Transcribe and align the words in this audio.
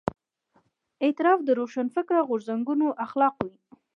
اعتراف 1.03 1.39
د 1.45 1.49
روښانفکره 1.59 2.19
غورځنګونو 2.29 2.87
اخلاق 3.05 3.35
وي. 3.45 3.55